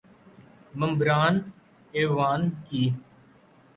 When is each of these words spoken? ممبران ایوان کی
ممبران 0.73 1.33
ایوان 1.93 2.41
کی 2.65 2.83